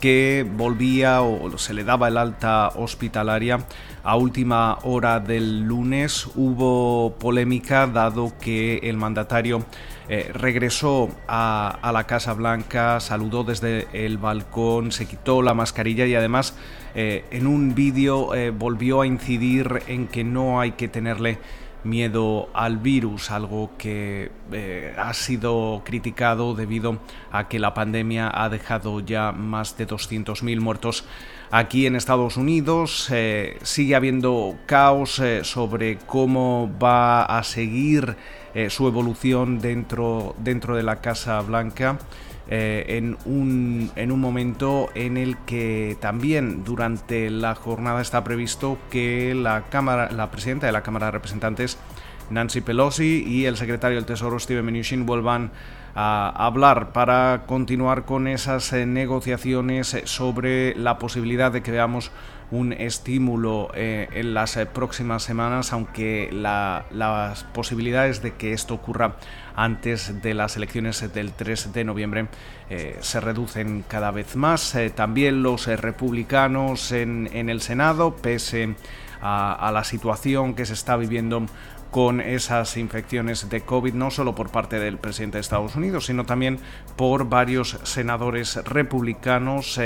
que 0.00 0.46
volvía 0.56 1.22
o 1.22 1.56
se 1.58 1.74
le 1.74 1.84
daba 1.84 2.08
el 2.08 2.16
alta 2.16 2.68
hospitalaria 2.68 3.60
a 4.02 4.16
última 4.16 4.78
hora 4.82 5.20
del 5.20 5.62
lunes. 5.62 6.28
Hubo 6.34 7.16
polémica 7.18 7.86
dado 7.86 8.32
que 8.40 8.78
el 8.84 8.96
mandatario 8.96 9.64
eh, 10.08 10.30
regresó 10.32 11.10
a, 11.26 11.90
la 11.92 12.04
Casa 12.04 12.32
Blanca, 12.34 13.00
saludó 13.00 13.42
desde 13.42 13.88
el 13.92 14.18
balcón, 14.18 14.92
se 14.92 15.06
quitó 15.06 15.42
la 15.42 15.54
mascarilla 15.54 16.06
y 16.06 16.14
además 16.14 16.54
eh, 16.94 17.24
en 17.32 17.48
un 17.48 17.74
vídeo 17.74 18.32
eh, 18.34 18.50
volvió 18.50 19.00
a 19.00 19.06
incidir 19.06 19.82
en 19.88 20.06
que 20.06 20.22
no 20.22 20.60
hay 20.60 20.72
que 20.72 20.86
tenerle 20.86 21.38
miedo 21.86 22.48
al 22.52 22.78
virus, 22.78 23.30
algo 23.30 23.70
que 23.78 24.30
eh, 24.52 24.94
ha 24.98 25.14
sido 25.14 25.82
criticado 25.84 26.54
debido 26.54 26.98
a 27.32 27.48
que 27.48 27.58
la 27.58 27.72
pandemia 27.72 28.30
ha 28.32 28.48
dejado 28.48 29.00
ya 29.00 29.32
más 29.32 29.78
de 29.78 29.86
200.000 29.86 30.60
muertos 30.60 31.04
aquí 31.50 31.86
en 31.86 31.96
Estados 31.96 32.36
Unidos. 32.36 33.08
Eh, 33.10 33.58
sigue 33.62 33.94
habiendo 33.94 34.56
caos 34.66 35.18
eh, 35.20 35.44
sobre 35.44 35.98
cómo 35.98 36.70
va 36.82 37.24
a 37.24 37.42
seguir 37.42 38.16
su 38.70 38.88
evolución 38.88 39.58
dentro, 39.58 40.34
dentro 40.38 40.76
de 40.76 40.82
la 40.82 41.02
Casa 41.02 41.42
Blanca. 41.42 41.98
Eh, 42.48 42.84
en, 42.96 43.18
un, 43.24 43.90
en 43.96 44.12
un 44.12 44.20
momento 44.20 44.88
en 44.94 45.16
el 45.16 45.36
que 45.38 45.96
también 46.00 46.62
durante 46.62 47.28
la 47.28 47.56
jornada 47.56 48.00
está 48.00 48.22
previsto 48.22 48.78
que 48.88 49.34
la, 49.34 49.62
cámara, 49.62 50.12
la 50.12 50.30
presidenta 50.30 50.66
de 50.66 50.72
la 50.72 50.82
Cámara 50.82 51.06
de 51.06 51.12
Representantes, 51.12 51.76
Nancy 52.30 52.60
Pelosi, 52.60 53.24
y 53.26 53.46
el 53.46 53.56
secretario 53.56 53.96
del 53.96 54.06
Tesoro, 54.06 54.38
Steven 54.38 54.64
Mnuchin, 54.64 55.06
vuelvan 55.06 55.50
a 55.96 56.28
hablar 56.36 56.92
para 56.92 57.44
continuar 57.46 58.04
con 58.04 58.28
esas 58.28 58.72
eh, 58.72 58.86
negociaciones 58.86 59.96
sobre 60.04 60.76
la 60.76 60.98
posibilidad 60.98 61.50
de 61.50 61.62
que 61.62 61.72
veamos 61.72 62.12
un 62.50 62.72
estímulo 62.72 63.70
eh, 63.74 64.08
en 64.12 64.34
las 64.34 64.56
eh, 64.56 64.66
próximas 64.66 65.22
semanas, 65.22 65.72
aunque 65.72 66.30
las 66.32 67.44
posibilidades 67.44 68.22
de 68.22 68.34
que 68.34 68.52
esto 68.52 68.74
ocurra 68.74 69.16
antes 69.56 70.22
de 70.22 70.34
las 70.34 70.56
elecciones 70.56 71.12
del 71.12 71.32
3 71.32 71.72
de 71.72 71.84
noviembre 71.84 72.26
eh, 72.70 72.98
se 73.00 73.20
reducen 73.20 73.84
cada 73.88 74.10
vez 74.10 74.36
más. 74.36 74.76
también 74.94 75.42
los 75.42 75.66
republicanos 75.66 76.92
en, 76.92 77.28
el 77.32 77.60
Senado, 77.60 78.16
pese 78.16 78.74
a, 79.20 79.70
la 79.72 79.82
situación 79.82 80.54
que 80.54 80.66
se 80.66 80.74
está 80.74 80.96
viviendo 80.96 81.46
con 81.90 82.20
esas 82.20 82.76
infecciones 82.76 83.48
de 83.48 83.62
COVID, 83.62 83.94
no 83.94 84.10
solo 84.10 84.34
por 84.34 84.50
parte 84.50 84.78
del 84.78 84.98
presidente 84.98 85.38
de 85.38 85.42
Estados 85.42 85.76
Unidos, 85.76 86.06
sino 86.06 86.26
también 86.26 86.58
por 86.96 87.28
varios 87.28 87.78
senadores 87.84 88.56
republicanos 88.64 89.78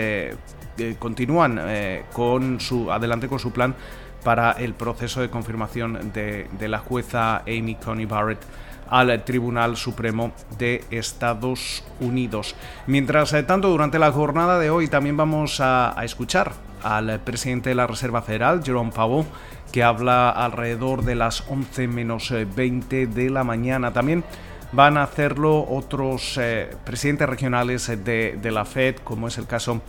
continúan 0.99 1.61
eh, 1.61 2.05
con 2.13 2.50
su, 2.59 2.91
adelante 2.91 3.29
con 3.29 3.39
su 3.39 3.53
plan 3.53 3.77
para 4.25 4.53
el 4.53 4.75
proceso 4.75 5.21
de 5.21 5.31
confirmación 5.31 6.13
de, 6.13 6.49
la 6.69 6.79
jueza 6.79 7.43
Amy 7.47 7.77
Coney 7.77 8.07
Barrett 8.07 8.41
al 8.89 9.23
Tribunal 9.25 9.77
Supremo 9.77 10.33
de 10.59 10.85
Estados 10.91 11.85
Unidos. 12.01 12.57
Mientras 12.87 13.33
eh, 13.33 13.43
tanto, 13.45 13.69
durante 13.69 13.99
la 13.99 14.11
jornada 14.11 14.59
de 14.59 14.71
hoy 14.71 14.89
también 14.89 15.17
vamos 15.17 15.61
a, 15.61 15.95
escuchar 16.03 16.53
al 16.83 17.21
presidente 17.21 17.69
de 17.69 17.77
la 17.77 17.87
Reserva 17.87 18.23
Federal, 18.23 18.63
Jerome 18.65 18.91
Powell, 18.91 19.27
que 19.71 19.85
habla 19.85 20.31
alrededor 20.31 21.05
de 21.05 21.15
las 21.15 21.45
11 21.49 21.87
menos 21.87 22.35
20 22.57 23.03
eh, 23.03 23.07
de 23.07 23.31
la 23.31 23.45
mañana. 23.45 23.93
También 23.93 24.25
van 24.73 24.97
a 24.97 25.03
hacerlo 25.03 25.67
otros 25.69 26.39
presidentes 26.85 27.29
regionales 27.29 27.87
de, 28.05 28.51
la 28.53 28.65
Fed, 28.65 28.97
como 29.05 29.29
es 29.29 29.39
el 29.39 29.47
caso 29.47 29.83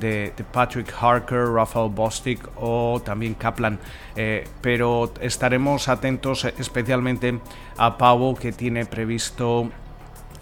de, 0.00 0.32
Patrick 0.52 0.92
Harker, 1.00 1.46
Rafael 1.46 1.90
Bostic 1.90 2.40
o 2.56 3.00
también 3.04 3.34
Kaplan. 3.34 3.78
Eh, 4.16 4.46
pero 4.60 5.12
estaremos 5.20 5.88
atentos 5.88 6.44
especialmente 6.44 7.40
a 7.76 7.96
Pavo 7.96 8.34
que 8.34 8.52
tiene 8.52 8.86
previsto 8.86 9.70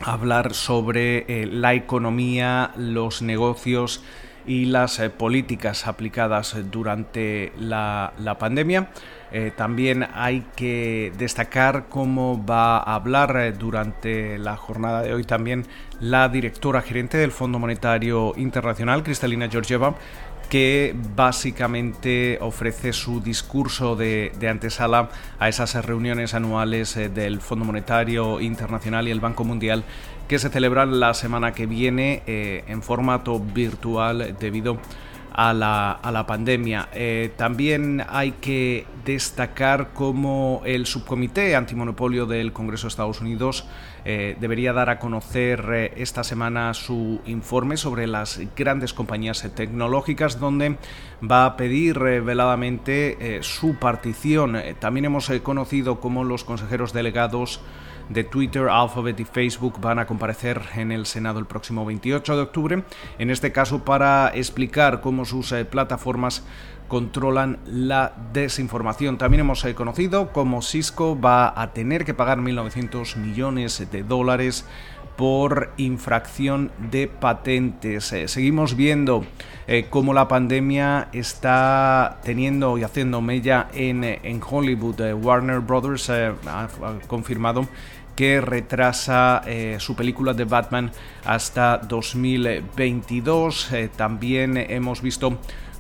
hablar 0.01 0.55
sobre 0.55 1.25
eh, 1.29 1.47
la 1.47 1.75
economía, 1.75 2.73
los 2.77 3.23
negocios 3.23 4.03
y 4.47 4.67
las 4.67 4.99
eh, 4.99 5.11
políticas 5.11 5.87
aplicadas 5.87 6.57
durante 6.71 7.53
la, 7.59 8.13
la 8.19 8.39
pandemia. 8.39 8.89
Eh, 9.35 9.51
también 9.57 10.07
hay 10.13 10.45
que 10.57 11.11
destacar 11.17 11.87
cómo 11.89 12.45
va 12.45 12.77
a 12.77 12.95
hablar 12.95 13.35
eh, 13.39 13.53
durante 13.53 14.37
la 14.39 14.57
jornada 14.57 15.01
de 15.01 15.15
hoy 15.15 15.25
también 15.25 15.65
la 16.01 16.29
directora 16.29 16.83
gerente 16.83 17.17
del 17.17 17.33
Fondo 17.33 17.59
Monetario 17.59 18.35
Internacional, 18.37 19.03
Cristalina 19.03 19.49
Georgieva, 19.49 19.95
que 20.53 20.95
básicamente 21.17 22.37
ofrece 22.43 22.93
su 22.93 23.23
discurso 23.23 23.97
de, 23.97 24.33
antesala 24.51 25.09
a 25.39 25.49
esas 25.49 25.83
reuniones 25.83 26.35
anuales 26.35 26.95
eh, 26.99 27.09
del 27.09 27.41
Fondo 27.41 27.65
Monetario 27.65 28.39
Internacional 28.39 29.09
y 29.09 29.13
el 29.13 29.21
Banco 29.21 29.45
Mundial 29.45 29.83
que 30.29 30.39
se 30.39 30.51
celebran 30.51 31.01
la 31.01 31.15
semana 31.15 31.53
que 31.53 31.65
viene 31.65 32.23
en 32.27 32.83
formato 32.83 33.41
virtual 33.41 34.37
debido 34.39 34.75
a 34.75 35.12
a 35.35 35.53
la, 35.53 36.25
pandemia. 36.27 36.89
Eh, 36.93 37.33
también 37.37 38.05
hay 38.09 38.33
que 38.33 38.87
destacar 39.05 39.93
cómo 39.93 40.63
el 40.65 40.87
subcomité 40.87 41.57
antimonopolio 41.57 42.27
del 42.27 42.53
Congreso 42.53 42.87
de 42.87 42.89
Estados 42.89 43.21
Unidos 43.21 43.67
eh, 44.05 44.37
debería 44.41 44.73
dar 44.73 44.91
a 44.91 44.99
conocer 44.99 45.65
eh, 45.73 45.93
esta 45.97 46.23
semana 46.25 46.75
su 46.75 47.21
informe 47.27 47.77
sobre 47.77 48.07
las 48.07 48.41
grandes 48.57 48.93
compañías 48.93 49.49
tecnológicas, 49.55 50.39
donde 50.39 50.77
va 51.29 51.47
a 51.47 51.57
pedir 51.57 51.99
veladamente 51.99 53.41
su 53.43 53.77
partición. 53.77 54.59
también 54.79 55.07
hemos 55.07 55.31
conocido 55.43 56.01
cómo 56.01 56.25
los 56.25 56.45
consejeros 56.45 56.93
delegados 56.93 57.61
de 58.09 58.25
Twitter, 58.25 58.69
Alphabet 58.69 59.19
y 59.21 59.25
Facebook 59.25 59.81
van 59.81 59.99
a 59.99 60.07
comparecer 60.07 60.61
en 60.77 60.93
el 60.93 61.07
Senado 61.07 61.39
el 61.39 61.47
próximo 61.47 61.85
28 61.85 62.37
de 62.37 62.43
octubre, 62.43 62.85
en 63.19 63.31
este 63.31 63.53
caso 63.53 63.85
para 63.85 64.33
explicar 64.35 65.01
cómo 65.01 65.22
sus 65.25 65.53
eh, 65.53 65.65
plataformas 65.65 66.43
controlan 66.89 67.59
la 67.67 68.13
desinformación. 68.33 69.19
También 69.19 69.41
hemos 69.41 69.65
eh, 69.65 69.75
conocido 69.75 70.33
cómo 70.33 70.63
Cisco 70.63 71.19
va 71.19 71.61
a 71.61 71.73
tener 71.73 72.05
que 72.05 72.15
pagar 72.15 72.39
1.900 72.39 73.17
millones 73.17 73.87
de 73.91 74.03
dólares 74.03 74.67
por 75.17 75.73
infracción 75.77 76.71
de 76.91 77.09
patentes. 77.09 78.13
Eh, 78.13 78.29
seguimos 78.29 78.77
viendo 78.77 79.25
cómo 79.89 80.13
la 80.13 80.29
pandemia 80.29 81.09
está 81.13 82.19
teniendo 82.23 82.77
y 82.77 82.83
haciendo 82.83 83.23
mella 83.23 83.69
en, 83.73 84.05
en 84.05 84.41
Hollywood. 84.47 85.01
Warner 85.15 85.61
Brothers 85.61 86.11
ha, 86.11 86.35
confirmado 87.07 87.67
que 88.17 88.41
retrasa 88.41 89.43
eh, 89.47 89.77
su 89.79 89.97
película 89.97 90.35
de 90.35 90.45
Batman 90.45 90.93
hasta 91.25 91.79
2022. 91.79 93.73
Eh, 93.73 93.91
también 93.95 94.57
hemos 94.57 95.03
visto 95.03 95.39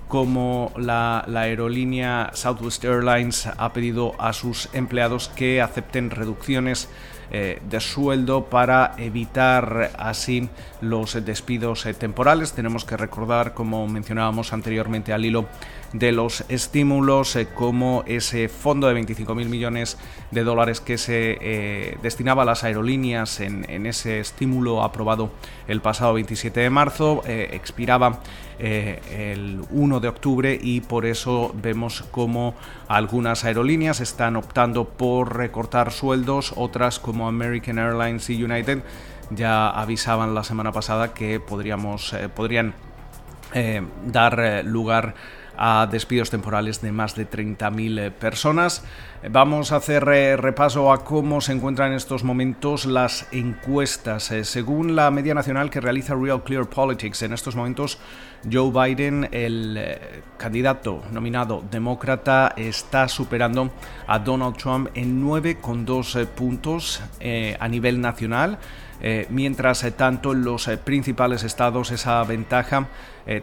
como 0.08 0.72
la, 0.76 1.24
aerolínea 1.34 2.32
Southwest 2.34 2.84
Airlines 2.84 3.46
ha 3.46 3.72
pedido 3.72 4.14
a 4.18 4.34
sus 4.34 4.68
empleados 4.74 5.28
que 5.30 5.62
acepten 5.62 6.10
reducciones 6.10 6.90
de 7.30 7.80
sueldo 7.80 8.46
para 8.46 8.94
evitar 8.98 9.92
así 9.98 10.48
los 10.80 11.24
despidos 11.24 11.86
eh, 11.86 11.94
temporales. 11.94 12.52
Tenemos 12.52 12.84
que 12.84 12.96
recordar, 12.96 13.54
como 13.54 13.86
mencionábamos 13.88 14.52
anteriormente 14.52 15.12
al 15.12 15.24
hilo 15.24 15.46
de 15.92 16.12
los 16.12 16.44
estímulos, 16.48 17.36
eh, 17.36 17.48
como 17.54 18.02
ese 18.06 18.48
fondo 18.48 18.88
de 18.88 19.00
25.000 19.00 19.48
millones 19.48 19.98
de 20.30 20.44
dólares 20.44 20.80
que 20.80 20.98
se 20.98 21.98
destinaba 22.02 22.42
a 22.42 22.46
las 22.46 22.64
aerolíneas 22.64 23.40
en, 23.40 23.68
en, 23.68 23.86
ese 23.86 24.20
estímulo 24.20 24.82
aprobado 24.82 25.30
el 25.68 25.80
pasado 25.80 26.14
27 26.14 26.60
de 26.60 26.70
marzo 26.70 27.22
expiraba 27.26 28.20
el 28.58 29.60
1 29.70 30.00
de 30.00 30.08
octubre 30.08 30.58
y 30.60 30.80
por 30.80 31.04
eso 31.04 31.54
vemos 31.60 32.02
como 32.10 32.54
algunas 32.88 33.44
aerolíneas 33.44 34.00
están 34.00 34.36
optando 34.36 34.84
por 34.84 35.36
recortar 35.36 35.92
sueldos, 35.92 36.54
otras 36.56 36.98
como 36.98 37.21
American 37.28 37.78
Airlines 37.78 38.28
y 38.30 38.42
United 38.42 38.82
ya 39.30 39.70
avisaban 39.70 40.34
la 40.34 40.44
semana 40.44 40.72
pasada 40.72 41.14
que 41.14 41.40
podríamos, 41.40 42.12
eh, 42.12 42.28
podrían 42.28 42.74
eh, 43.54 43.82
dar 44.06 44.40
eh, 44.40 44.62
lugar 44.62 45.14
a 45.56 45.86
despidos 45.90 46.30
temporales 46.30 46.80
de 46.80 46.92
más 46.92 47.14
de 47.14 47.28
30.000 47.28 48.12
personas. 48.12 48.84
Vamos 49.30 49.72
a 49.72 49.76
hacer 49.76 50.04
repaso 50.04 50.92
a 50.92 51.04
cómo 51.04 51.40
se 51.40 51.52
encuentran 51.52 51.92
en 51.92 51.96
estos 51.96 52.24
momentos 52.24 52.86
las 52.86 53.26
encuestas. 53.32 54.32
según 54.42 54.96
la 54.96 55.10
media 55.10 55.34
nacional 55.34 55.70
que 55.70 55.80
realiza 55.80 56.14
Real 56.14 56.42
Clear 56.42 56.66
Politics, 56.66 57.22
en 57.22 57.32
estos 57.32 57.54
momentos 57.54 57.98
Joe 58.50 58.72
Biden, 58.72 59.28
el 59.30 59.98
candidato 60.38 61.02
nominado 61.12 61.62
demócrata, 61.70 62.52
está 62.56 63.08
superando 63.08 63.70
a 64.08 64.18
Donald 64.18 64.56
Trump 64.56 64.88
en 64.94 65.22
9,2 65.22 66.26
puntos 66.26 67.00
a 67.58 67.68
nivel 67.68 68.00
nacional. 68.00 68.58
Eh, 69.04 69.26
mientras 69.30 69.82
eh, 69.82 69.90
tanto 69.90 70.30
en 70.30 70.44
los 70.44 70.68
eh, 70.68 70.78
principales 70.78 71.42
estados 71.42 71.90
esa 71.90 72.22
ventaja 72.22 72.88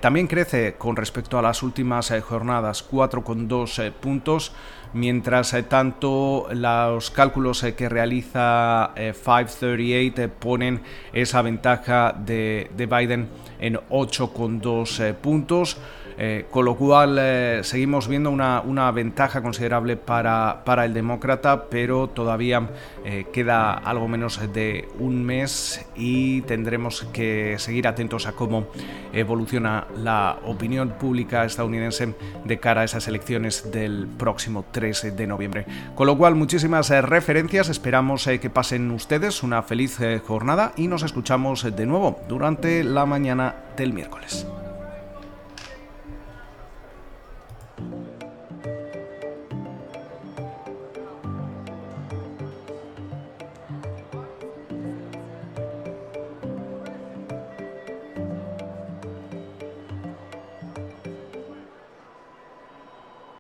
también 0.02 0.28
crece 0.28 0.76
con 0.78 0.98
respecto 0.98 1.40
a 1.40 1.42
las 1.42 1.64
últimas 1.64 2.14
jornadas, 2.22 2.86
4,2 2.92 3.94
puntos, 3.94 4.52
mientras 4.92 5.56
tanto 5.70 6.50
los 6.52 7.12
cálculos 7.12 7.66
que 7.78 7.88
realiza 7.88 8.92
538 8.94 10.34
ponen 10.38 10.82
esa 11.14 11.42
ventaja 11.42 12.14
de, 12.14 12.70
de 12.76 12.86
Biden 12.88 13.30
en 13.62 13.76
8,2 13.76 15.14
puntos. 15.14 15.78
Eh, 16.22 16.48
con 16.52 16.66
lo 16.66 16.76
cual 16.76 17.18
eh, 17.18 17.62
seguimos 17.64 18.10
viendo 18.10 18.30
una, 18.30 18.92
ventaja 18.92 19.42
considerable 19.42 19.96
para, 19.96 20.64
para, 20.66 20.84
el 20.84 20.94
demócrata, 20.94 21.70
pero 21.70 22.10
todavía 22.10 22.72
eh, 23.06 23.28
queda 23.32 23.72
algo 23.72 24.10
menos 24.10 24.42
de 24.52 24.90
un 25.00 25.24
mes 25.24 25.86
y 25.96 26.42
tendremos 26.42 27.06
que 27.14 27.56
seguir 27.58 27.88
atentos 27.88 28.28
a 28.28 28.34
cómo 28.34 28.68
evoluciona 29.14 29.88
la 29.96 30.40
opinión 30.44 30.90
pública 31.00 31.46
estadounidense 31.46 32.14
de 32.44 32.60
cara 32.60 32.82
a 32.82 32.84
esas 32.84 33.08
elecciones 33.08 33.72
del 33.72 34.06
próximo 34.18 34.66
3 34.72 35.16
de 35.16 35.26
noviembre. 35.26 35.66
Con 35.96 36.08
lo 36.08 36.18
cual, 36.18 36.36
muchísimas 36.36 36.90
referencias, 36.90 37.70
esperamos 37.70 38.26
que 38.26 38.50
pasen 38.50 38.92
ustedes 38.92 39.42
una 39.42 39.64
feliz 39.64 39.98
jornada 40.28 40.74
y 40.76 40.88
nos 40.88 41.04
escuchamos 41.04 41.64
de 41.74 41.86
nuevo 41.86 42.20
durante 42.28 42.84
la 42.84 43.06
mañana 43.06 43.56
del 43.78 43.94
miércoles. 43.94 44.46